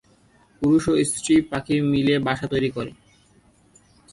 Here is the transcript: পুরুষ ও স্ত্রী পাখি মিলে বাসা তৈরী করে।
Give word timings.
পুরুষ 0.61 0.83
ও 0.91 0.93
স্ত্রী 1.11 1.35
পাখি 1.51 1.75
মিলে 1.91 2.15
বাসা 2.27 2.45
তৈরী 2.51 2.69
করে। 2.75 2.91